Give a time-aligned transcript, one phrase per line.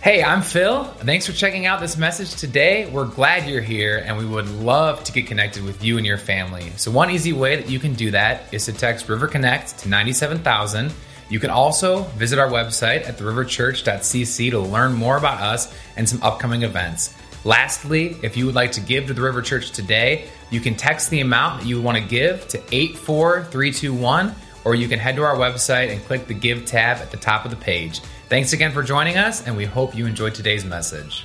[0.00, 0.84] Hey, I'm Phil.
[0.84, 2.88] Thanks for checking out this message today.
[2.88, 6.18] We're glad you're here and we would love to get connected with you and your
[6.18, 6.72] family.
[6.76, 9.88] So, one easy way that you can do that is to text River Connect to
[9.88, 10.92] 97000.
[11.28, 16.22] You can also visit our website at theriverchurch.cc to learn more about us and some
[16.22, 17.12] upcoming events.
[17.44, 21.10] Lastly, if you would like to give to the River Church today, you can text
[21.10, 24.32] the amount that you want to give to 84321
[24.64, 27.44] or you can head to our website and click the Give tab at the top
[27.44, 28.00] of the page.
[28.28, 31.24] Thanks again for joining us, and we hope you enjoyed today's message.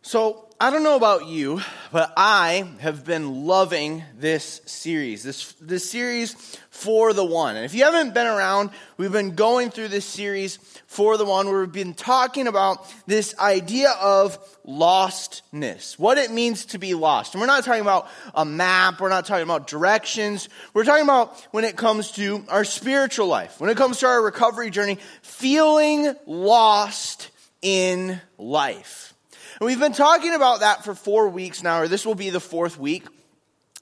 [0.00, 1.60] So, I don't know about you,
[1.92, 6.32] but I have been loving this series, this, this series
[6.70, 7.56] for the one.
[7.56, 10.56] And if you haven't been around, we've been going through this series
[10.86, 16.64] for the one where we've been talking about this idea of lostness, what it means
[16.66, 17.34] to be lost.
[17.34, 21.38] And we're not talking about a map, we're not talking about directions, we're talking about
[21.50, 26.14] when it comes to our spiritual life, when it comes to our recovery journey, feeling
[26.24, 27.28] lost
[27.60, 29.12] in life.
[29.60, 32.40] And we've been talking about that for four weeks now, or this will be the
[32.40, 33.04] fourth week.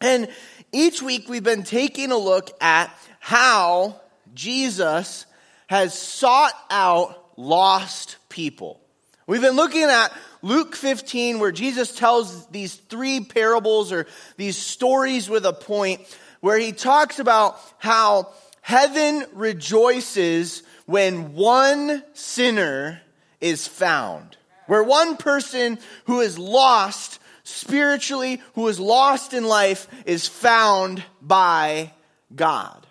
[0.01, 0.29] And
[0.73, 4.01] each week we've been taking a look at how
[4.35, 5.27] Jesus
[5.69, 8.81] has sought out lost people.
[9.27, 10.13] We've been looking at
[10.43, 14.07] Luke 15, where Jesus tells these three parables or
[14.37, 16.03] these stories with a point,
[16.41, 18.29] where he talks about how
[18.61, 23.01] heaven rejoices when one sinner
[23.41, 24.37] is found.
[24.67, 31.93] Where one person who is lost spiritually, who is lost in life, is found by
[32.35, 32.87] God.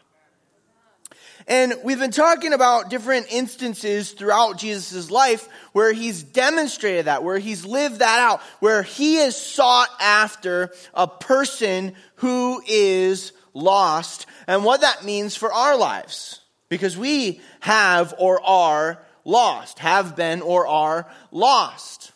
[1.47, 7.37] And we've been talking about different instances throughout Jesus' life where he's demonstrated that, where
[7.37, 14.63] he's lived that out, where he has sought after a person who is lost and
[14.63, 16.39] what that means for our lives.
[16.69, 22.11] Because we have or are lost, have been or are lost.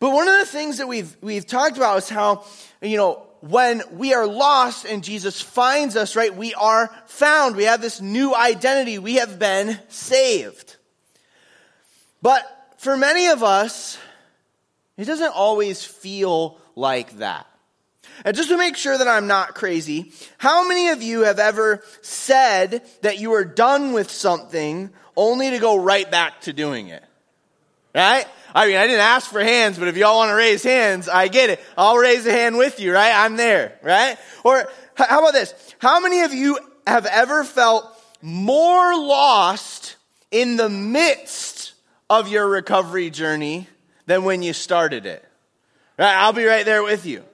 [0.00, 2.44] But one of the things that we've, we've talked about is how,
[2.82, 7.56] you know, when we are lost and Jesus finds us, right, we are found.
[7.56, 8.98] We have this new identity.
[8.98, 10.76] We have been saved.
[12.22, 12.42] But
[12.78, 13.98] for many of us,
[14.96, 17.46] it doesn't always feel like that.
[18.24, 21.82] And just to make sure that I'm not crazy, how many of you have ever
[22.00, 27.02] said that you are done with something only to go right back to doing it.
[27.94, 28.26] Right?
[28.54, 31.28] I mean, I didn't ask for hands, but if y'all want to raise hands, I
[31.28, 31.60] get it.
[31.76, 33.12] I'll raise a hand with you, right?
[33.14, 34.16] I'm there, right?
[34.44, 35.54] Or how about this?
[35.78, 37.86] How many of you have ever felt
[38.20, 39.96] more lost
[40.30, 41.74] in the midst
[42.10, 43.68] of your recovery journey
[44.06, 45.24] than when you started it?
[45.98, 46.14] Right?
[46.14, 47.24] I'll be right there with you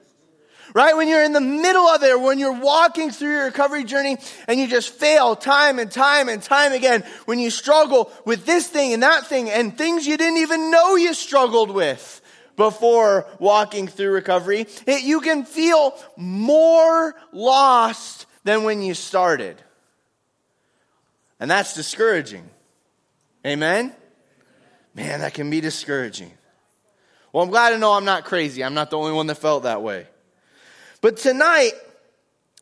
[0.73, 0.95] right?
[0.95, 4.17] When you're in the middle of it, when you're walking through your recovery journey
[4.47, 8.67] and you just fail time and time and time again, when you struggle with this
[8.67, 12.21] thing and that thing and things you didn't even know you struggled with
[12.55, 19.61] before walking through recovery, it, you can feel more lost than when you started.
[21.39, 22.47] And that's discouraging.
[23.45, 23.95] Amen?
[24.93, 26.31] Man, that can be discouraging.
[27.33, 28.63] Well, I'm glad to know I'm not crazy.
[28.63, 30.07] I'm not the only one that felt that way.
[31.01, 31.71] But tonight,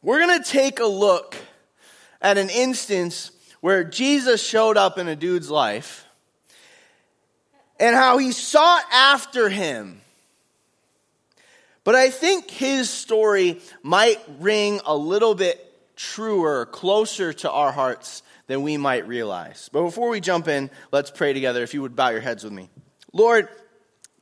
[0.02, 1.36] we're going to take a look
[2.22, 6.06] at an instance where Jesus showed up in a dude's life
[7.82, 10.00] and how he sought after him.
[11.84, 15.66] But I think his story might ring a little bit
[15.98, 19.70] truer, closer to our hearts than we might realize.
[19.74, 21.62] But before we jump in, let's pray together.
[21.62, 22.70] If you would bow your heads with me.
[23.12, 23.50] Lord,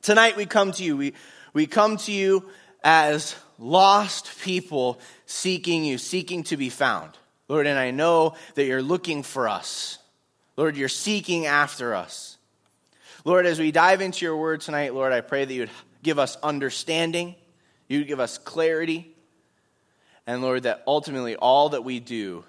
[0.02, 0.96] tonight we come to you.
[0.96, 1.14] We,
[1.52, 2.48] we come to you
[2.90, 7.10] as lost people seeking you, seeking to be found.
[7.46, 9.98] Lord, and I know that you're looking for us.
[10.56, 12.38] Lord, you're seeking after us.
[13.26, 15.68] Lord, as we dive into your word tonight, Lord, I pray that you'd
[16.02, 17.34] give us understanding,
[17.88, 19.14] you'd give us clarity,
[20.26, 22.42] and Lord, that ultimately all that we do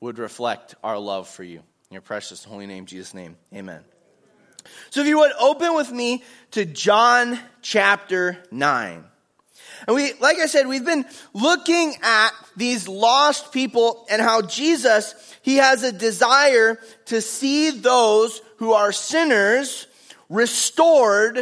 [0.00, 1.58] would reflect our love for you.
[1.58, 3.82] In your precious holy name, Jesus' name, amen.
[4.88, 6.22] So if you would open with me
[6.52, 9.04] to John chapter 9.
[9.86, 15.14] And we, like I said, we've been looking at these lost people and how Jesus,
[15.42, 19.86] he has a desire to see those who are sinners
[20.28, 21.38] restored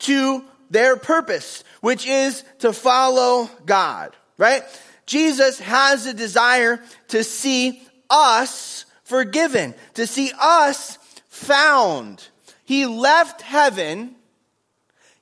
[0.00, 4.62] to their purpose, which is to follow God, right?
[5.06, 12.28] Jesus has a desire to see us forgiven, to see us found.
[12.64, 14.14] He left heaven,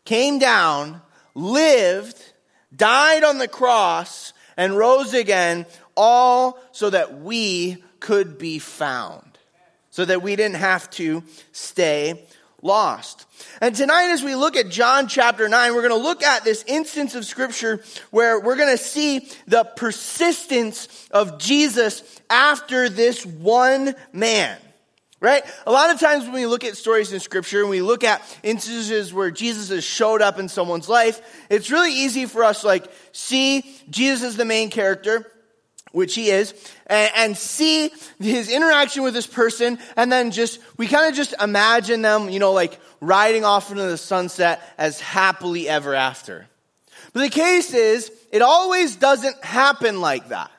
[0.04, 1.00] came down,
[1.34, 2.27] lived,
[2.74, 5.66] died on the cross, and rose again,
[5.96, 9.38] all so that we could be found.
[9.90, 12.24] So that we didn't have to stay
[12.62, 13.26] lost.
[13.60, 16.64] And tonight, as we look at John chapter 9, we're going to look at this
[16.66, 23.94] instance of scripture where we're going to see the persistence of Jesus after this one
[24.12, 24.58] man.
[25.20, 25.42] Right?
[25.66, 28.22] A lot of times when we look at stories in scripture and we look at
[28.44, 31.20] instances where Jesus has showed up in someone's life,
[31.50, 35.26] it's really easy for us to like see Jesus as the main character
[35.92, 36.54] which he is,
[36.86, 41.34] and, and, see his interaction with this person, and then just, we kind of just
[41.40, 46.46] imagine them, you know, like riding off into the sunset as happily ever after.
[47.12, 50.50] But the case is, it always doesn't happen like that.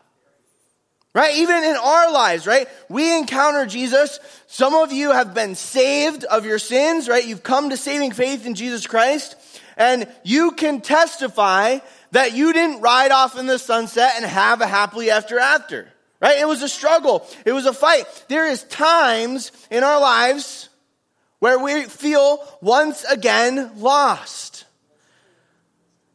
[1.19, 1.35] Right?
[1.35, 2.69] Even in our lives, right?
[2.87, 4.21] We encounter Jesus.
[4.47, 7.25] Some of you have been saved of your sins, right?
[7.25, 9.35] You've come to saving faith in Jesus Christ.
[9.75, 11.79] And you can testify
[12.11, 15.91] that you didn't ride off in the sunset and have a happily after after.
[16.21, 16.37] Right?
[16.39, 17.27] It was a struggle.
[17.43, 18.05] It was a fight.
[18.29, 20.69] There is times in our lives
[21.39, 24.63] where we feel once again lost.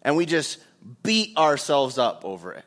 [0.01, 0.61] And we just
[1.03, 2.65] beat ourselves up over it.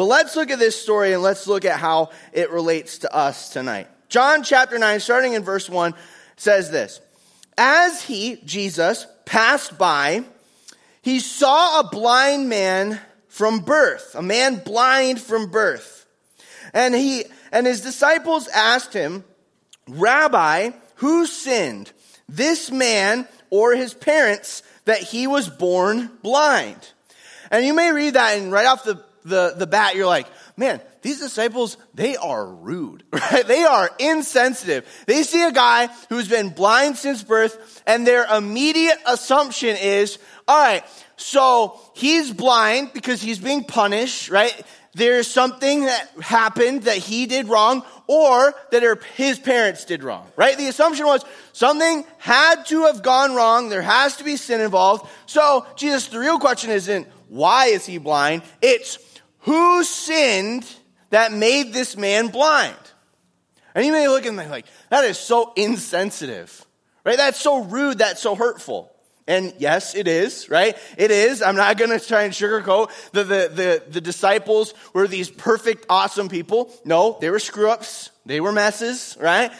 [0.00, 3.50] But let's look at this story and let's look at how it relates to us
[3.50, 3.86] tonight.
[4.08, 5.92] John chapter 9, starting in verse 1,
[6.36, 7.02] says this
[7.58, 10.24] As he, Jesus, passed by,
[11.02, 12.98] he saw a blind man
[13.28, 16.06] from birth, a man blind from birth.
[16.72, 19.22] And he and his disciples asked him,
[19.86, 21.92] Rabbi, who sinned,
[22.26, 26.88] this man or his parents, that he was born blind?
[27.50, 30.26] And you may read that and right off the, the, the bat, you're like,
[30.56, 33.46] man, these disciples, they are rude, right?
[33.46, 34.86] They are insensitive.
[35.06, 40.60] They see a guy who's been blind since birth, and their immediate assumption is, all
[40.60, 40.84] right,
[41.16, 44.54] so he's blind because he's being punished, right?
[44.92, 50.58] There's something that happened that he did wrong or that his parents did wrong, right?
[50.58, 53.68] The assumption was something had to have gone wrong.
[53.68, 55.08] There has to be sin involved.
[55.26, 58.42] So, Jesus, the real question isn't why is he blind?
[58.60, 58.96] It's
[59.40, 60.66] who sinned
[61.10, 62.76] that made this man blind?
[63.74, 66.64] And you may look at me like, that is so insensitive,
[67.04, 67.16] right?
[67.16, 67.98] That's so rude.
[67.98, 68.90] That's so hurtful.
[69.28, 70.76] And yes, it is, right?
[70.98, 71.40] It is.
[71.40, 75.86] I'm not going to try and sugarcoat the, the, the, the, disciples were these perfect,
[75.88, 76.72] awesome people.
[76.84, 78.10] No, they were screw ups.
[78.26, 79.52] They were messes, right?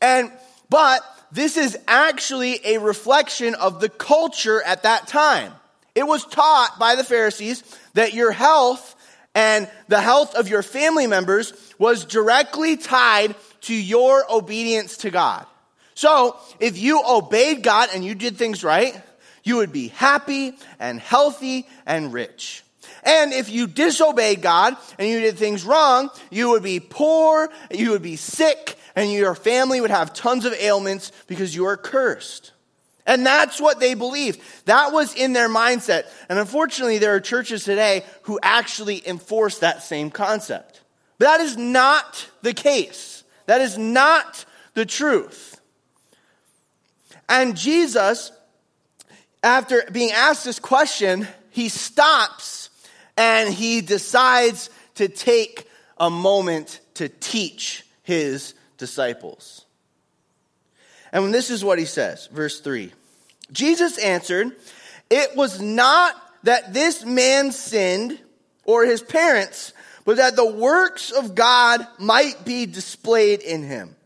[0.00, 0.32] And,
[0.70, 5.52] but this is actually a reflection of the culture at that time.
[5.94, 7.62] It was taught by the Pharisees
[7.94, 8.94] that your health
[9.34, 15.46] and the health of your family members was directly tied to your obedience to God.
[15.94, 19.00] So, if you obeyed God and you did things right,
[19.42, 22.62] you would be happy and healthy and rich.
[23.02, 27.90] And if you disobeyed God and you did things wrong, you would be poor, you
[27.90, 32.52] would be sick, and your family would have tons of ailments because you are cursed.
[33.08, 34.40] And that's what they believed.
[34.66, 36.04] That was in their mindset.
[36.28, 40.82] And unfortunately, there are churches today who actually enforce that same concept.
[41.18, 43.24] But that is not the case.
[43.46, 44.44] That is not
[44.74, 45.60] the truth.
[47.28, 48.30] And Jesus
[49.42, 52.70] after being asked this question, he stops
[53.16, 55.68] and he decides to take
[55.98, 59.64] a moment to teach his disciples.
[61.12, 62.92] And this is what he says, verse 3.
[63.52, 64.54] Jesus answered,
[65.10, 68.18] It was not that this man sinned
[68.64, 69.72] or his parents,
[70.04, 73.96] but that the works of God might be displayed in him.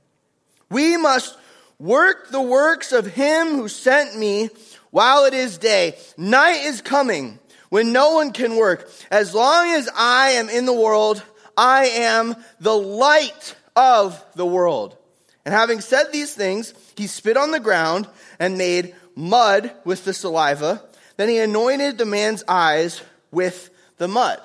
[0.70, 1.36] We must
[1.78, 4.50] work the works of him who sent me
[4.90, 5.96] while it is day.
[6.16, 8.88] Night is coming when no one can work.
[9.10, 11.22] As long as I am in the world,
[11.56, 14.96] I am the light of the world.
[15.44, 18.08] And having said these things, he spit on the ground
[18.38, 20.82] and made mud with the saliva.
[21.16, 24.40] Then he anointed the man's eyes with the mud.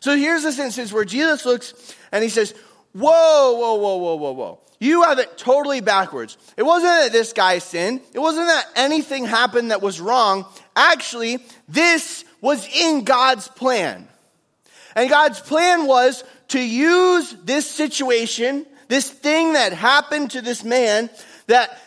[0.00, 1.74] So here's this instance where Jesus looks
[2.12, 2.54] and he says,
[2.92, 4.60] Whoa, whoa, whoa, whoa, whoa, whoa.
[4.80, 6.38] You have it totally backwards.
[6.56, 8.00] It wasn't that this guy sinned.
[8.14, 10.46] It wasn't that anything happened that was wrong.
[10.76, 14.06] Actually, this was in God's plan.
[14.94, 21.10] And God's plan was to use this situation, this thing that happened to this man,
[21.48, 21.78] that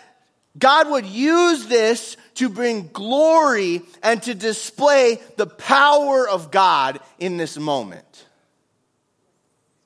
[0.57, 7.37] God would use this to bring glory and to display the power of God in
[7.37, 8.25] this moment.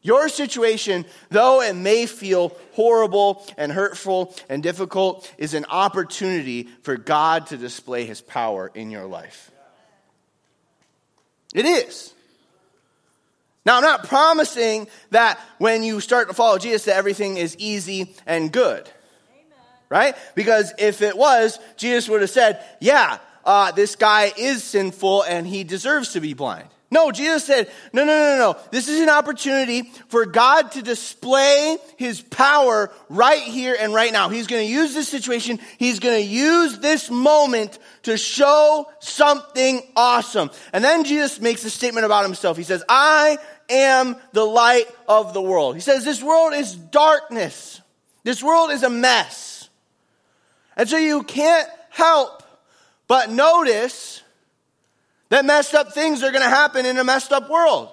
[0.01, 6.95] Your situation, though it may feel horrible and hurtful and difficult, is an opportunity for
[6.95, 9.49] God to display his power in your life.
[11.55, 12.13] It is.
[13.65, 18.15] Now, I'm not promising that when you start to follow Jesus that everything is easy
[18.27, 18.87] and good.
[19.95, 20.15] Right?
[20.35, 25.47] Because if it was, Jesus would have said, yeah, uh, this guy is sinful and
[25.47, 26.67] he deserves to be blind.
[26.91, 28.57] No, Jesus said, no, no, no, no.
[28.71, 34.27] This is an opportunity for God to display his power right here and right now.
[34.27, 35.59] He's going to use this situation.
[35.77, 40.51] He's going to use this moment to show something awesome.
[40.73, 42.57] And then Jesus makes a statement about himself.
[42.57, 43.37] He says, I
[43.69, 45.75] am the light of the world.
[45.75, 47.81] He says, this world is darkness.
[48.23, 49.54] This world is a mess.
[50.75, 52.43] And so you can't help
[53.07, 54.21] but notice
[55.29, 57.89] that messed up things are going to happen in a messed up world.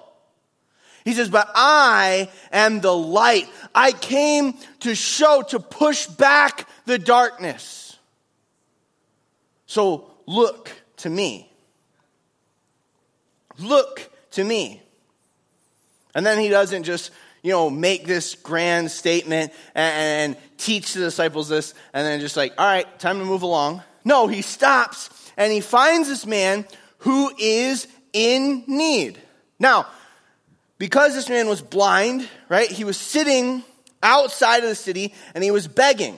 [1.05, 3.49] He says, but I am the light.
[3.75, 7.97] I came to show, to push back the darkness.
[9.65, 11.51] So look to me.
[13.59, 14.81] Look to me.
[16.15, 17.11] And then he doesn't just,
[17.43, 22.37] you know, make this grand statement and, and teach the disciples this and then just
[22.37, 23.83] like, all right, time to move along.
[24.05, 26.65] No, he stops and he finds this man
[26.99, 29.19] who is in need.
[29.59, 29.87] Now,
[30.77, 33.63] because this man was blind, right, he was sitting
[34.01, 36.17] outside of the city and he was begging.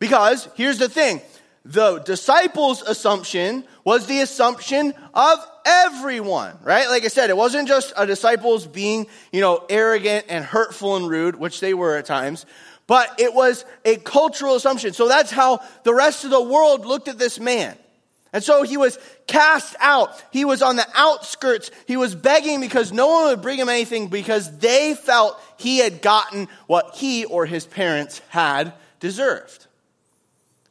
[0.00, 1.22] Because here's the thing
[1.64, 6.88] the disciples' assumption was the assumption of everyone, right?
[6.88, 11.08] Like I said, it wasn't just a disciples being, you know, arrogant and hurtful and
[11.08, 12.46] rude, which they were at times,
[12.86, 14.92] but it was a cultural assumption.
[14.92, 17.76] So that's how the rest of the world looked at this man.
[18.34, 20.20] And so he was cast out.
[20.32, 21.70] He was on the outskirts.
[21.86, 26.02] He was begging because no one would bring him anything because they felt he had
[26.02, 29.68] gotten what he or his parents had deserved.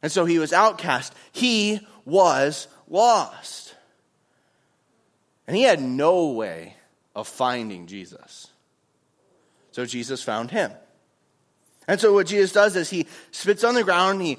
[0.02, 1.14] And so he was outcast.
[1.32, 3.73] He was lost.
[5.46, 6.76] And he had no way
[7.14, 8.48] of finding Jesus.
[9.72, 10.72] So Jesus found him.
[11.86, 14.38] And so what Jesus does is he spits on the ground, he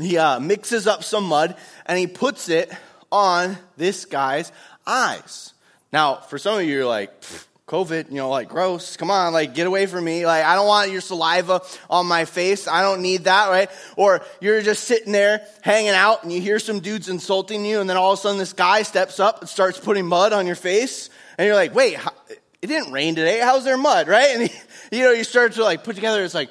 [0.00, 2.72] he uh, mixes up some mud and he puts it
[3.10, 4.50] on this guy's
[4.86, 5.52] eyes.
[5.92, 7.12] Now, for some of you, you're like,
[7.72, 8.98] COVID, you know, like gross.
[8.98, 10.26] Come on, like get away from me.
[10.26, 12.68] Like I don't want your saliva on my face.
[12.68, 13.70] I don't need that, right?
[13.96, 17.88] Or you're just sitting there hanging out and you hear some dudes insulting you and
[17.88, 20.54] then all of a sudden this guy steps up and starts putting mud on your
[20.54, 21.98] face and you're like, "Wait,
[22.60, 23.40] it didn't rain today.
[23.40, 24.36] How's there mud?" Right?
[24.36, 24.58] And he,
[24.98, 26.50] you know, you start to like put together it's like,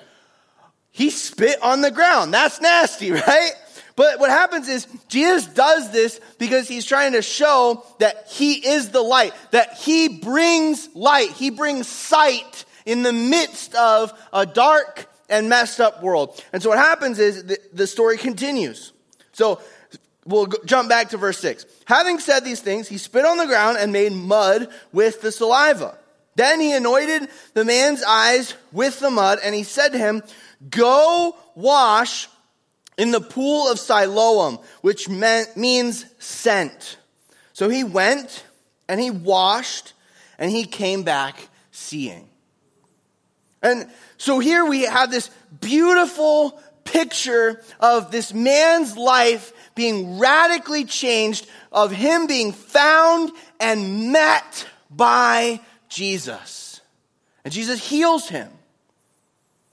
[0.89, 2.33] he spit on the ground.
[2.33, 3.51] That's nasty, right?
[3.95, 8.89] But what happens is Jesus does this because he's trying to show that he is
[8.89, 15.07] the light, that he brings light, he brings sight in the midst of a dark
[15.29, 16.43] and messed up world.
[16.53, 18.91] And so what happens is the, the story continues.
[19.33, 19.61] So
[20.25, 21.65] we'll go, jump back to verse 6.
[21.85, 25.97] Having said these things, he spit on the ground and made mud with the saliva.
[26.35, 30.23] Then he anointed the man's eyes with the mud and he said to him,
[30.69, 32.27] Go wash
[33.01, 36.99] in the pool of Siloam, which meant, means sent.
[37.51, 38.45] So he went
[38.87, 39.93] and he washed
[40.37, 42.29] and he came back seeing.
[43.63, 51.47] And so here we have this beautiful picture of this man's life being radically changed,
[51.71, 56.81] of him being found and met by Jesus.
[57.43, 58.51] And Jesus heals him.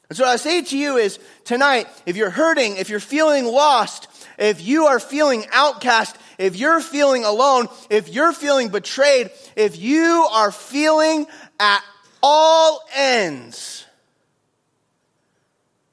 [0.08, 3.44] And so what I say to you is tonight, if you're hurting, if you're feeling
[3.44, 9.78] lost, if you are feeling outcast, if you're feeling alone, if you're feeling betrayed, if
[9.78, 11.26] you are feeling
[11.60, 11.82] at
[12.22, 13.84] all ends,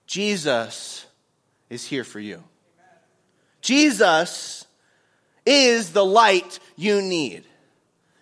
[0.08, 1.06] Jesus
[1.70, 2.42] is here for you.
[3.62, 4.66] Jesus
[5.46, 7.44] is the light you need.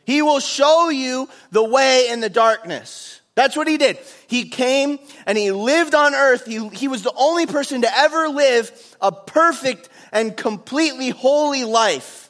[0.05, 3.21] He will show you the way in the darkness.
[3.35, 3.97] That's what he did.
[4.27, 6.45] He came and he lived on earth.
[6.45, 12.29] He, he was the only person to ever live a perfect and completely holy life.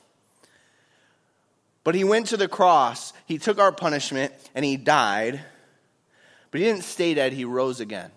[1.83, 3.11] But he went to the cross.
[3.25, 5.41] He took our punishment and he died.
[6.51, 8.11] But he didn't stay dead, he rose again.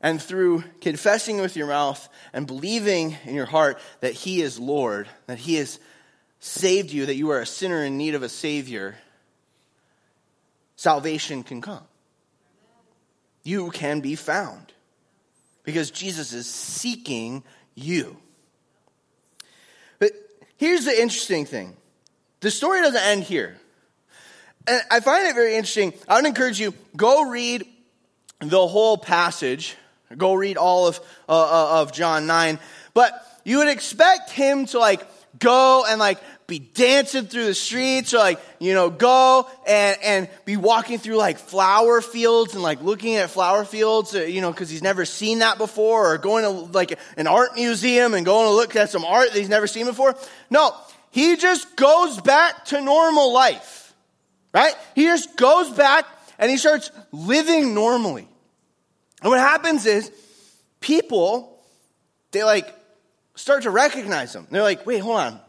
[0.00, 5.08] And through confessing with your mouth and believing in your heart that he is Lord,
[5.26, 5.78] that he has
[6.40, 8.96] saved you, that you are a sinner in need of a Savior,
[10.84, 11.82] salvation can come.
[13.42, 14.72] You can be found
[15.62, 17.42] because Jesus is seeking
[17.74, 18.18] you.
[19.98, 20.12] But
[20.58, 21.74] here's the interesting thing
[22.40, 23.56] the story doesn't end here.
[24.66, 25.94] And I find it very interesting.
[26.06, 27.66] I would encourage you go read
[28.40, 29.76] the whole passage.
[30.16, 32.58] Go read all of uh, uh of John 9.
[32.92, 33.10] But
[33.44, 35.00] you would expect him to like
[35.38, 40.28] go and like be dancing through the streets or like, you know, go and, and
[40.44, 44.52] be walking through like flower fields and like looking at flower fields, uh, you know,
[44.52, 48.46] cause he's never seen that before or going to like an art museum and going
[48.46, 50.14] to look at some art that he's never seen before.
[50.50, 50.74] No,
[51.10, 53.94] he just goes back to normal life,
[54.52, 54.74] right?
[54.94, 56.04] He just goes back
[56.38, 58.28] and he starts living normally.
[59.22, 60.12] And what happens is
[60.80, 61.58] people,
[62.32, 62.72] they like
[63.34, 64.46] start to recognize him.
[64.50, 65.40] They're like, wait, hold on.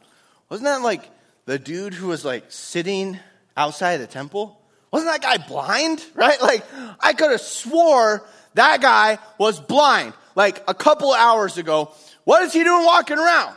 [0.50, 1.10] Wasn't that like
[1.46, 3.20] the dude who was like sitting
[3.56, 4.62] outside the temple?
[4.92, 6.04] Wasn't that guy blind?
[6.16, 6.42] Right?
[6.42, 6.64] Like,
[7.00, 8.26] I could have swore
[8.56, 11.92] that guy was blind like a couple hours ago.
[12.24, 13.56] What is he doing walking around?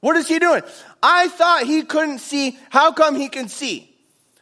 [0.00, 0.62] What is he doing?
[1.02, 2.58] I thought he couldn't see.
[2.70, 3.94] How come he can see?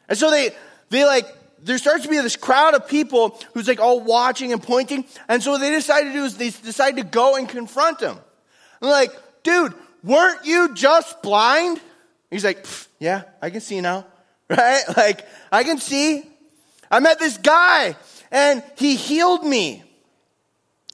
[0.08, 0.50] And so they,
[0.90, 1.26] they like,
[1.62, 5.04] there starts to be this crowd of people who's like all watching and pointing.
[5.28, 8.18] And so what they decide to do is they decide to go and confront him.
[8.80, 11.80] And like, dude, weren't you just blind?
[12.30, 12.64] He's like,
[12.98, 14.06] yeah, I can see now.
[14.50, 14.82] Right?
[14.96, 16.24] Like, I can see.
[16.90, 17.96] I met this guy
[18.30, 19.84] and he healed me.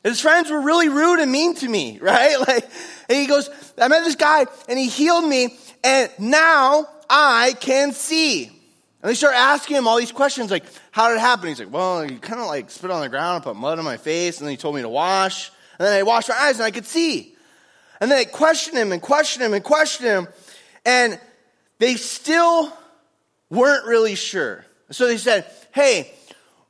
[0.02, 2.36] His friends were really rude and mean to me, right?
[2.40, 2.68] Like,
[3.08, 3.48] and he goes,
[3.78, 8.46] I met this guy and he healed me and now I can see.
[8.46, 11.48] And they start asking him all these questions like, how did it happen?
[11.48, 13.84] He's like, well, he kind of like spit on the ground and put mud on
[13.84, 15.52] my face and then he told me to wash.
[15.78, 17.33] And then I washed my eyes and I could see.
[18.04, 20.28] And then they question him and question him and question him.
[20.84, 21.18] And
[21.78, 22.70] they still
[23.48, 24.66] weren't really sure.
[24.90, 26.12] So they said, hey,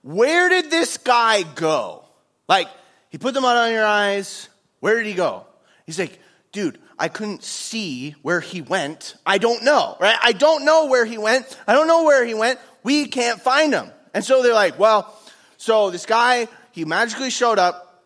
[0.02, 2.04] where did this guy go?
[2.48, 2.68] Like,
[3.10, 4.48] he put the mud on your eyes.
[4.78, 5.44] Where did he go?
[5.86, 6.20] He's like,
[6.52, 9.16] dude, I couldn't see where he went.
[9.26, 10.16] I don't know, right?
[10.22, 11.58] I don't know where he went.
[11.66, 12.60] I don't know where he went.
[12.84, 13.90] We can't find him.
[14.14, 15.12] And so they're like, well,
[15.56, 18.04] so this guy, he magically showed up.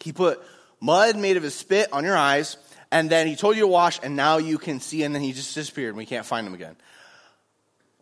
[0.00, 0.42] He put
[0.82, 2.56] mud made of his spit on your eyes,
[2.90, 5.32] and then he told you to wash, and now you can see, and then he
[5.32, 6.76] just disappeared, and we can't find him again.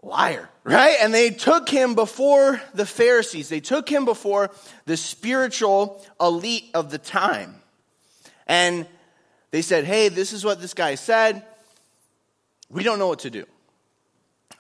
[0.02, 0.96] Liar, right?
[1.02, 3.50] And they took him before the Pharisees.
[3.50, 4.50] They took him before
[4.87, 7.54] the spiritual elite of the time.
[8.46, 8.87] And
[9.50, 11.45] they said, hey, this is what this guy said.
[12.71, 13.45] We don't know what to do.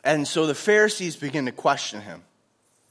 [0.04, 2.22] And so the Pharisees begin to question him.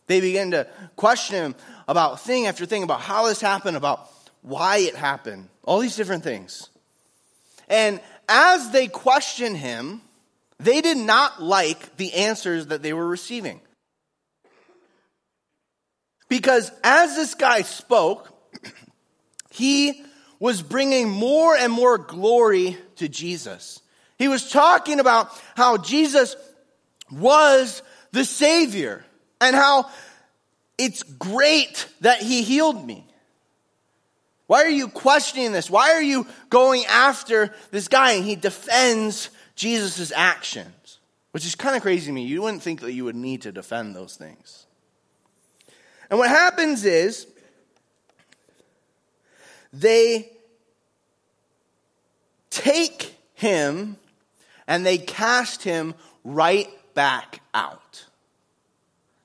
[0.08, 0.66] They begin to
[0.96, 1.56] question him
[1.88, 6.24] about thing after thing, about how this happened, about why it happened, all these different
[6.24, 6.70] things.
[7.68, 10.02] And as they questioned him,
[10.60, 13.62] they did not like the answers that they were receiving.
[16.28, 18.32] Because as this guy spoke,
[19.52, 20.04] he
[20.40, 23.82] was bringing more and more glory to Jesus.
[24.18, 26.36] He was talking about how Jesus
[27.12, 29.06] was the Savior
[29.42, 29.90] and how
[30.78, 33.09] it's great that He healed me.
[34.50, 35.70] Why are you questioning this?
[35.70, 38.14] Why are you going after this guy?
[38.14, 40.98] And he defends Jesus' actions,
[41.34, 42.24] which is kind of crazy to me.
[42.26, 44.66] You wouldn't think that you would need to defend those things.
[46.10, 47.28] And what happens is
[49.72, 50.32] they
[52.50, 53.98] take him
[54.68, 58.08] and they cast him right back out.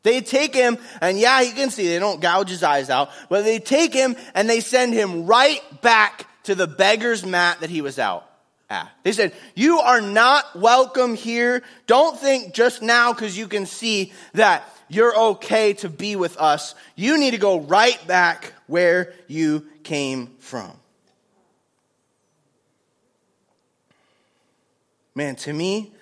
[0.04, 3.42] They take him, and yeah, you can see they don't gouge his eyes out, but
[3.42, 7.80] they take him and they send him right back to the beggar's mat that he
[7.80, 8.30] was out
[8.68, 8.90] at.
[9.02, 11.62] They said, You are not welcome here.
[11.86, 16.74] Don't think just now because you can see that you're okay to be with us.
[16.96, 20.70] You need to go right back where you came from.
[25.14, 25.92] Man, to me,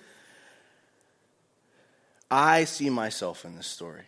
[2.33, 4.05] I see myself in this story.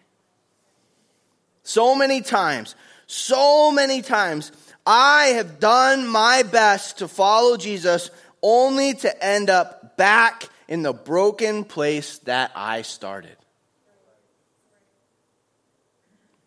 [1.61, 4.51] So many times, so many times,
[4.85, 8.09] I have done my best to follow Jesus
[8.41, 13.37] only to end up back in the broken place that I started.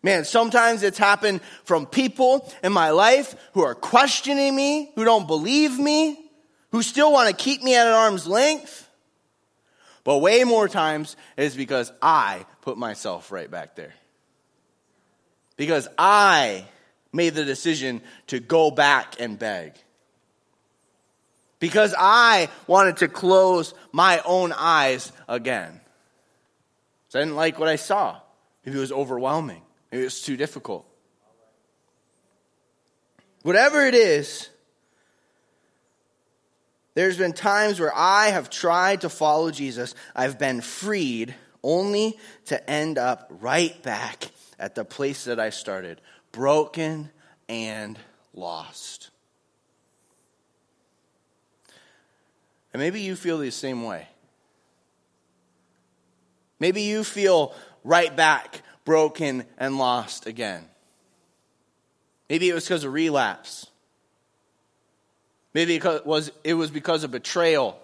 [0.02, 5.28] Man, sometimes it's happened from people in my life who are questioning me, who don't
[5.28, 6.18] believe me,
[6.72, 8.87] who still want to keep me at an arm's length.
[10.08, 13.92] But way more times is because I put myself right back there.
[15.58, 16.64] Because I
[17.12, 19.74] made the decision to go back and beg.
[21.58, 25.78] Because I wanted to close my own eyes again.
[27.08, 28.18] So I didn't like what I saw.
[28.64, 29.60] Maybe it was overwhelming.
[29.92, 30.86] Maybe it was too difficult.
[33.42, 34.48] Whatever it is,
[36.98, 39.94] there's been times where I have tried to follow Jesus.
[40.16, 41.32] I've been freed
[41.62, 46.00] only to end up right back at the place that I started,
[46.32, 47.10] broken
[47.48, 47.96] and
[48.34, 49.10] lost.
[52.72, 54.08] And maybe you feel the same way.
[56.58, 60.64] Maybe you feel right back, broken and lost again.
[62.28, 63.67] Maybe it was because of relapse.
[65.54, 67.80] Maybe it was, it was because of betrayal.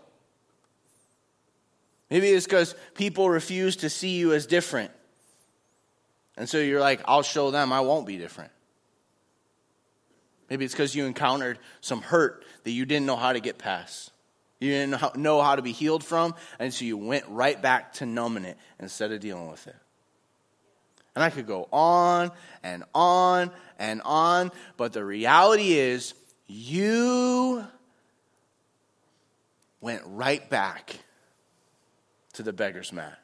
[2.11, 4.91] Maybe it's because people refuse to see you as different.
[6.37, 8.51] And so you're like, I'll show them I won't be different.
[10.51, 14.11] Maybe it's because you encountered some hurt that you didn't know how to get past.
[14.61, 18.07] You didn't know how to be healed from, and so you went right back to
[18.07, 19.77] numbing it instead of dealing with it.
[21.15, 22.31] And I could go on
[22.63, 26.15] and on and on, but the reality is,
[26.47, 27.65] you
[29.81, 30.99] went right back
[32.35, 33.19] to the beggar's mat.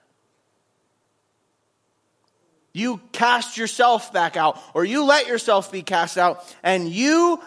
[2.72, 7.40] You cast yourself back out, or you let yourself be cast out, and you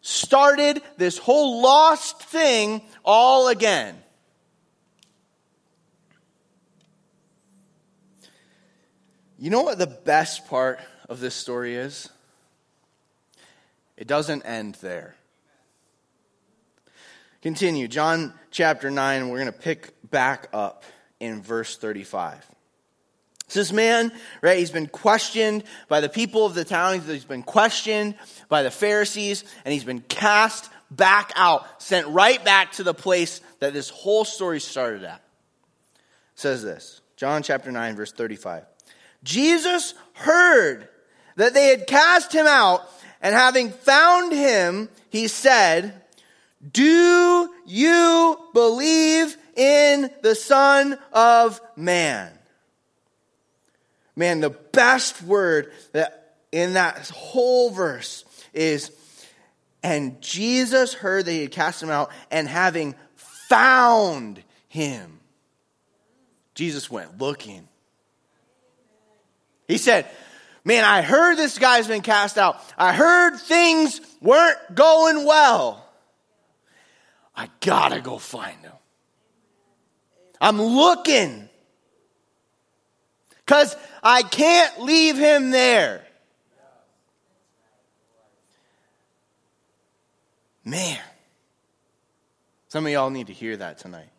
[0.00, 3.96] started this whole lost thing all again.
[9.38, 12.08] You know what the best part of this story is?
[13.96, 15.14] It doesn't end there.
[17.42, 17.88] Continue.
[17.88, 20.84] John chapter 9, we're going to pick back up
[21.20, 22.46] in verse 35.
[23.54, 28.14] this man, right, he's been questioned by the people of the town, he's been questioned
[28.50, 33.40] by the Pharisees, and he's been cast back out, sent right back to the place
[33.60, 35.22] that this whole story started at.
[35.94, 36.00] It
[36.34, 38.64] says this John chapter 9, verse 35.
[39.24, 40.90] Jesus heard
[41.36, 42.82] that they had cast him out,
[43.22, 45.99] and having found him, he said,
[46.68, 52.32] Do you believe in the Son of Man.
[54.16, 58.90] Man, the best word that in that whole verse is,
[59.82, 65.20] and Jesus heard that he had cast him out, and having found him,
[66.54, 67.68] Jesus went looking.
[69.68, 70.06] He said,
[70.64, 72.60] Man, I heard this guy's been cast out.
[72.78, 75.86] I heard things weren't going well.
[77.40, 78.72] I gotta go find him.
[80.42, 81.48] I'm looking.
[83.38, 86.04] Because I can't leave him there.
[90.66, 90.98] Man.
[92.68, 94.10] Some of y'all need to hear that tonight.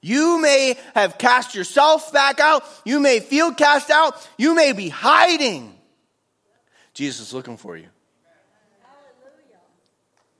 [0.00, 2.64] You may have cast yourself back out.
[2.84, 4.16] You may feel cast out.
[4.36, 5.78] You may be hiding.
[6.92, 7.86] Jesus is looking for you.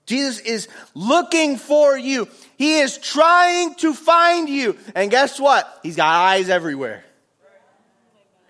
[0.06, 2.28] Jesus is looking for you.
[2.56, 4.76] He is trying to find you.
[4.94, 5.80] And guess what?
[5.82, 7.04] He's got eyes everywhere.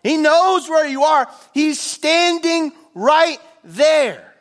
[0.02, 1.28] He knows where you are.
[1.54, 4.34] He's standing right there.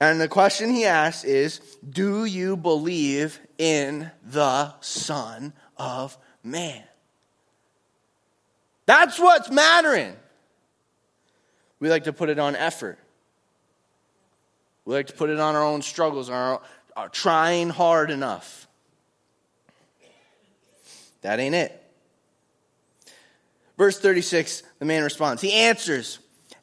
[0.00, 6.82] And the question he asks is Do you believe in the Son of Man?
[8.86, 10.14] That's what's mattering.
[11.80, 12.98] We like to put it on effort.
[14.86, 16.62] We like to put it on our own struggles, our,
[16.96, 18.68] our trying hard enough.
[21.22, 21.82] That ain't it.
[23.76, 25.42] Verse 36, the man responds.
[25.42, 26.20] He answers,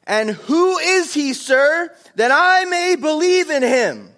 [0.08, 4.10] And who is he, sir, that I may believe in him?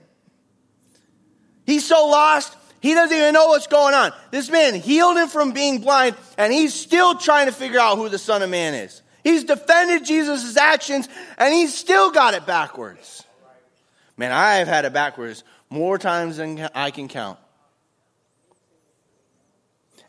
[1.66, 4.14] He's so lost, he doesn't even know what's going on.
[4.30, 8.08] This man healed him from being blind, and he's still trying to figure out who
[8.08, 9.02] the Son of Man is.
[9.24, 13.24] He's defended Jesus' actions, and he's still got it backwards.
[14.18, 17.38] Man, I have had it backwards more times than I can count.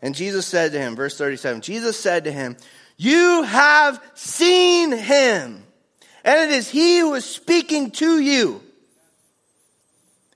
[0.03, 2.57] And Jesus said to him, verse 37, Jesus said to him,
[2.97, 5.64] You have seen him,
[6.25, 8.62] and it is he who is speaking to you.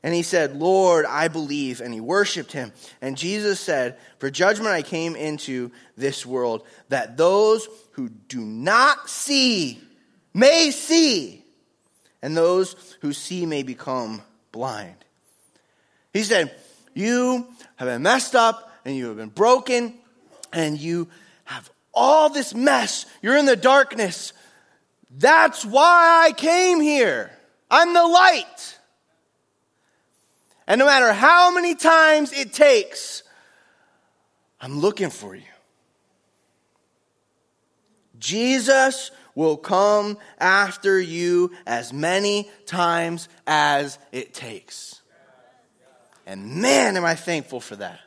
[0.02, 1.80] And he said, Lord, I believe.
[1.80, 2.72] And he worshiped him.
[3.02, 9.10] And Jesus said, For judgment I came into this world, that those who do not
[9.10, 9.78] see
[10.32, 11.39] may see
[12.22, 14.96] and those who see may become blind.
[16.12, 16.54] He said,
[16.94, 19.94] You have been messed up and you have been broken
[20.52, 21.08] and you
[21.44, 23.06] have all this mess.
[23.22, 24.32] You're in the darkness.
[25.10, 27.30] That's why I came here.
[27.70, 28.78] I'm the light.
[30.66, 33.22] And no matter how many times it takes,
[34.60, 35.42] I'm looking for you.
[38.20, 45.00] Jesus will come after you as many times as it takes.
[46.26, 47.98] And man, am I thankful for that.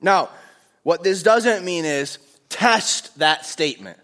[0.00, 0.28] Now,
[0.82, 2.18] what this doesn't mean is
[2.50, 3.98] test that statement.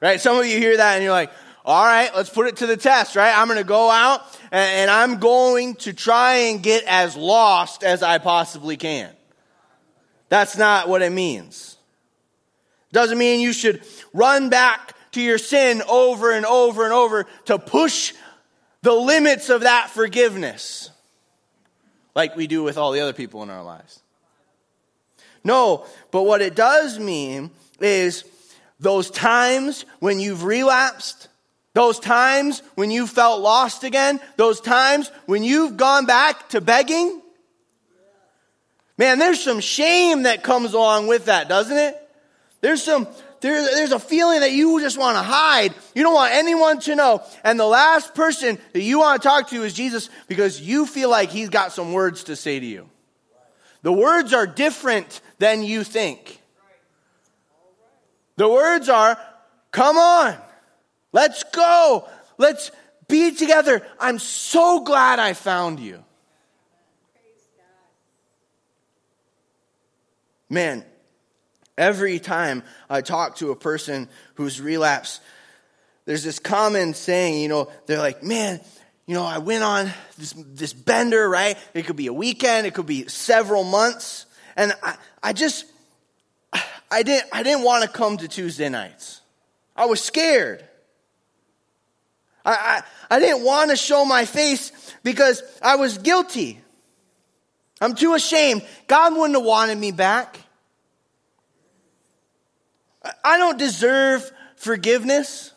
[0.00, 0.20] Right?
[0.20, 1.30] Some of you hear that and you're like,
[1.64, 3.36] all right, let's put it to the test, right?
[3.36, 4.20] I'm going to go out
[4.52, 9.10] and, I'm going to try and get as lost as I possibly can.
[10.28, 11.73] That's not what it means.
[12.94, 17.58] Doesn't mean you should run back to your sin over and over and over to
[17.58, 18.14] push
[18.82, 20.90] the limits of that forgiveness
[22.14, 24.00] like we do with all the other people in our lives.
[25.42, 28.22] No, but what it does mean is
[28.78, 31.26] those times when you've relapsed,
[31.72, 37.20] those times when you felt lost again, those times when you've gone back to begging.
[38.96, 42.00] Man, there's some shame that comes along with that, doesn't it?
[42.64, 43.06] There's some,
[43.42, 45.74] there, there's a feeling that you just want to hide.
[45.94, 47.22] You don't want anyone to know.
[47.44, 51.10] And the last person that you want to talk to is Jesus because you feel
[51.10, 52.88] like he's got some words to say to you.
[53.82, 56.40] The words are different than you think.
[58.36, 59.18] The words are,
[59.70, 60.34] come on.
[61.12, 62.08] Let's go.
[62.38, 62.70] Let's
[63.08, 63.86] be together.
[64.00, 66.02] I'm so glad I found you.
[70.48, 70.82] Man,
[71.76, 75.20] every time I talk to a person who's relapsed,
[76.04, 78.60] there's this common saying, you know, they're like, man,
[79.06, 81.56] you know, I went on this, this bender, right?
[81.72, 84.26] It could be a weekend, it could be several months.
[84.56, 85.66] And I, I just,
[86.90, 89.20] I didn't, I didn't want to come to Tuesday nights.
[89.76, 90.64] I was scared.
[92.44, 94.70] I, I, I didn't want to show my face
[95.02, 96.60] because I was guilty.
[97.80, 98.64] I'm too ashamed.
[98.86, 100.38] God wouldn't have wanted me back.
[103.22, 105.52] I don't deserve forgiveness.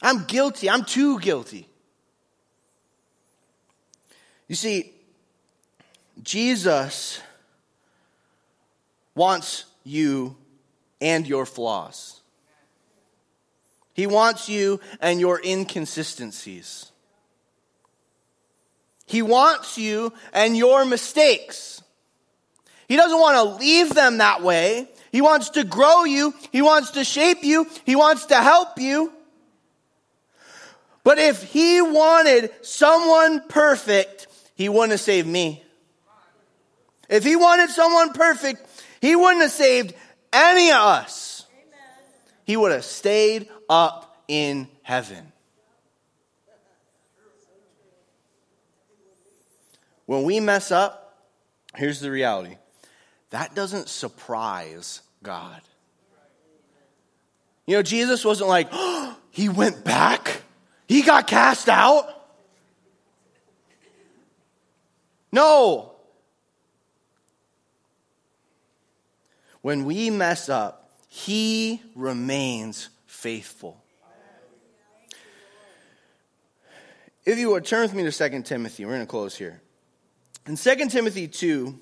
[0.00, 0.70] I'm guilty.
[0.70, 1.68] I'm too guilty.
[4.46, 4.92] You see,
[6.22, 7.20] Jesus
[9.14, 10.36] wants you
[11.00, 12.20] and your flaws.
[13.92, 16.92] He wants you and your inconsistencies.
[19.06, 21.82] He wants you and your mistakes.
[22.88, 24.88] He doesn't want to leave them that way.
[25.12, 26.34] He wants to grow you.
[26.50, 27.66] He wants to shape you.
[27.84, 29.12] He wants to help you.
[31.04, 35.62] But if he wanted someone perfect, he wouldn't have saved me.
[37.08, 38.66] If he wanted someone perfect,
[39.00, 39.94] he wouldn't have saved
[40.32, 41.46] any of us.
[42.44, 45.32] He would have stayed up in heaven.
[50.06, 51.26] When we mess up,
[51.74, 52.56] here's the reality
[53.30, 55.60] that doesn't surprise God.
[57.66, 60.42] You know, Jesus wasn't like, oh, he went back,
[60.86, 62.14] he got cast out.
[65.30, 65.92] No.
[69.60, 73.82] When we mess up, he remains faithful.
[77.26, 79.60] If you would turn with me to 2 Timothy, we're going to close here.
[80.46, 81.78] In 2 Timothy 2,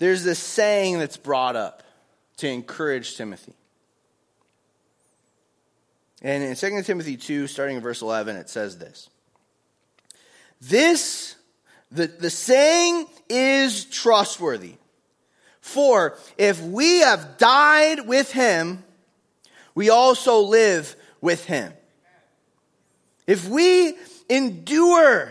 [0.00, 1.82] there's this saying that's brought up
[2.38, 3.52] to encourage Timothy.
[6.22, 9.10] And in 2 Timothy 2, starting in verse 11, it says this
[10.60, 11.36] This,
[11.92, 14.74] the, the saying is trustworthy.
[15.60, 18.82] For if we have died with him,
[19.74, 21.74] we also live with him.
[23.26, 23.94] If we
[24.30, 25.30] endure,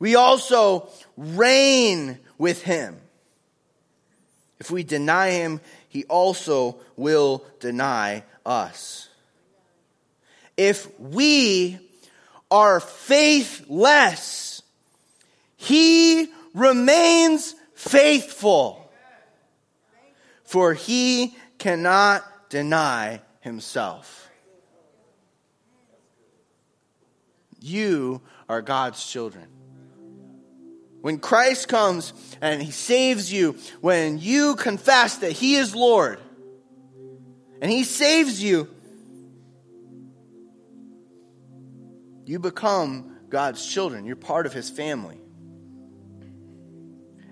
[0.00, 3.01] we also reign with him.
[4.62, 9.08] If we deny him, he also will deny us.
[10.56, 11.80] If we
[12.48, 14.62] are faithless,
[15.56, 18.88] he remains faithful
[20.44, 24.30] for he cannot deny himself.
[27.60, 29.61] You are God's children.
[31.02, 36.20] When Christ comes and he saves you, when you confess that he is Lord,
[37.60, 38.68] and he saves you,
[42.24, 44.06] you become God's children.
[44.06, 45.18] You're part of his family.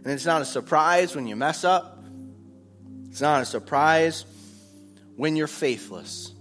[0.03, 2.05] And it's not a surprise when you mess up.
[3.09, 4.25] It's not a surprise
[5.15, 6.33] when you're faithless,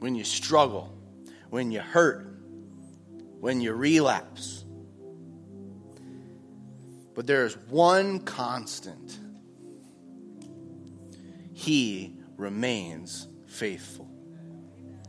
[0.00, 0.92] when you struggle,
[1.50, 2.26] when you hurt,
[3.38, 4.61] when you relapse.
[7.14, 9.18] But there is one constant
[11.52, 14.08] He remains faithful.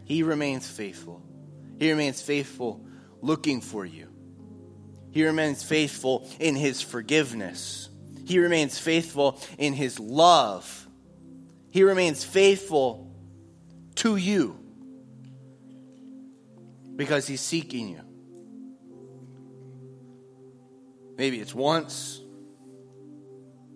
[0.05, 1.21] He remains faithful.
[1.79, 2.85] He remains faithful
[3.21, 4.09] looking for you.
[5.11, 7.89] He remains faithful in His forgiveness.
[8.25, 10.87] He remains faithful in his love.
[11.71, 13.11] He remains faithful
[13.95, 14.57] to you
[16.95, 18.01] because He's seeking you.
[21.17, 22.19] Maybe it's once,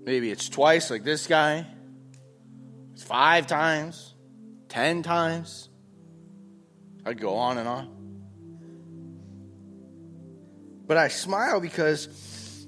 [0.04, 1.66] maybe it's twice, like this guy,
[2.94, 4.16] it's five times,
[4.70, 5.70] ten times.
[7.06, 7.94] I'd go on and on.
[10.88, 12.68] But I smile because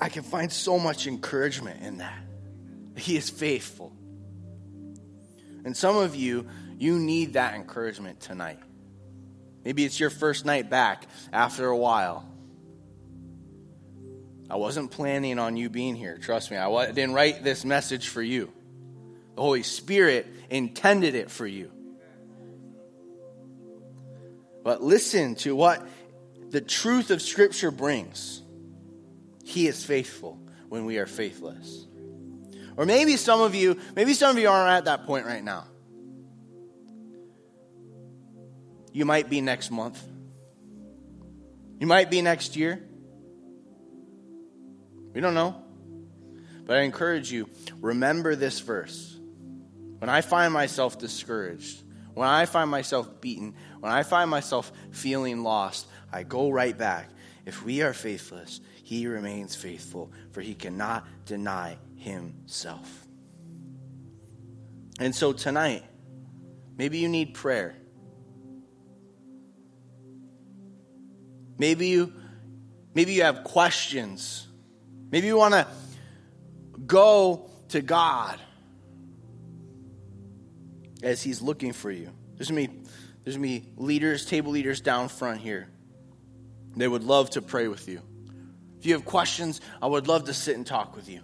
[0.00, 2.18] I can find so much encouragement in that.
[2.96, 3.92] He is faithful.
[5.64, 8.58] And some of you, you need that encouragement tonight.
[9.64, 12.28] Maybe it's your first night back after a while.
[14.50, 16.18] I wasn't planning on you being here.
[16.18, 18.52] Trust me, I didn't write this message for you.
[19.34, 21.70] The Holy Spirit intended it for you.
[24.62, 25.86] But listen to what
[26.50, 28.42] the truth of Scripture brings.
[29.42, 31.86] He is faithful when we are faithless.
[32.76, 35.66] Or maybe some of you, maybe some of you aren't at that point right now.
[38.92, 40.02] You might be next month.
[41.78, 42.82] You might be next year.
[45.12, 45.62] We don't know.
[46.64, 47.48] But I encourage you,
[47.80, 49.18] remember this verse.
[49.98, 51.82] When I find myself discouraged,
[52.14, 57.10] when I find myself beaten, when I find myself feeling lost, I go right back.
[57.46, 63.06] If we are faithless, he remains faithful, for he cannot deny himself.
[65.00, 65.82] And so tonight,
[66.76, 67.76] maybe you need prayer.
[71.62, 72.12] Maybe you
[72.92, 74.48] maybe you have questions.
[75.12, 75.64] Maybe you want to
[76.84, 78.40] go to God
[81.04, 82.10] as he's looking for you.
[82.34, 82.68] There's be
[83.22, 85.68] there's be leaders, table leaders down front here.
[86.74, 88.02] They would love to pray with you.
[88.80, 91.20] If you have questions, I would love to sit and talk with you.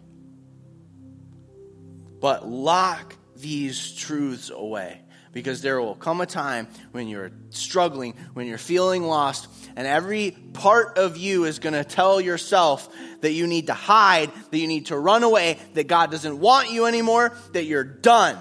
[2.21, 5.01] But lock these truths away
[5.33, 9.49] because there will come a time when you're struggling, when you're feeling lost,
[9.79, 14.33] and every part of you is going to tell yourself that you need to hide,
[14.51, 18.37] that you need to run away, that God doesn't want you anymore, that you're done.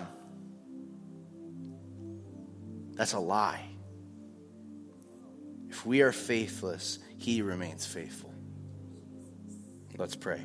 [2.95, 3.63] That's a lie.
[5.69, 8.33] If we are faithless, He remains faithful.
[9.95, 10.41] Let's pray.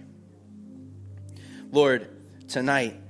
[1.71, 2.07] Lord,
[2.49, 3.01] tonight,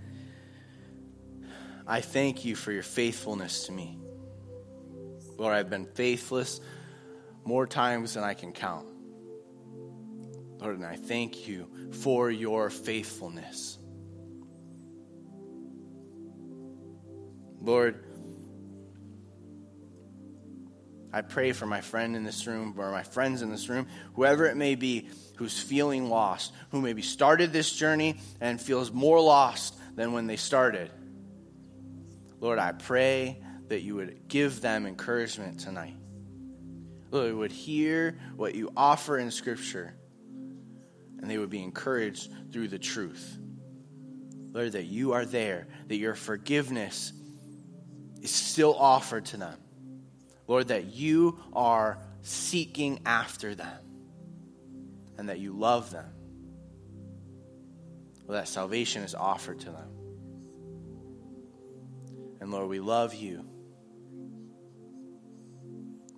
[1.85, 3.99] I thank you for your faithfulness to me.
[5.37, 6.61] Lord, I've been faithless
[7.45, 8.87] more times than I can count.
[10.59, 11.69] Lord, and I thank you
[12.03, 13.79] for your faithfulness.
[17.61, 18.05] Lord,
[21.13, 24.47] I pray for my friend in this room or my friends in this room, whoever
[24.47, 29.75] it may be who's feeling lost, who maybe started this journey and feels more lost
[29.95, 30.91] than when they started.
[32.41, 35.97] Lord, I pray that you would give them encouragement tonight.
[37.13, 39.95] Lord, they would hear what you offer in Scripture
[41.21, 43.39] and they would be encouraged through the truth.
[44.53, 47.13] Lord, that you are there, that your forgiveness
[48.21, 49.57] is still offered to them.
[50.49, 53.79] Lord, that you are seeking after them
[55.19, 56.11] and that you love them.
[58.27, 59.91] Lord, that salvation is offered to them.
[62.41, 63.45] And Lord, we love you.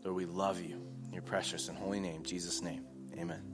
[0.04, 0.83] Lord, we love you.
[1.14, 2.84] Your precious and holy name, Jesus' name.
[3.16, 3.53] Amen.